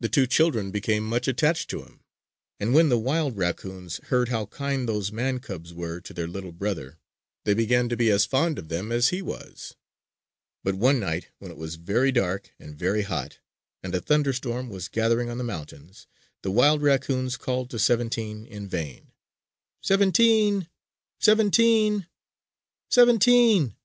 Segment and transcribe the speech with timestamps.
[0.00, 2.00] The two children became much attached to him;
[2.58, 6.52] and when the wild raccoons heard how kind those man cubs were to their little
[6.52, 6.96] brother,
[7.44, 9.76] they began to be as fond of them as he was.
[10.64, 13.40] But one night, when it was very dark and very hot
[13.82, 16.06] and a thunderstorm was gathering on the mountains,
[16.40, 19.12] the wild raccoons called to "Seventeen" in vain.
[19.82, 20.66] "Seventeen!
[21.20, 22.06] Seventeen!
[22.88, 23.76] Seventeen!"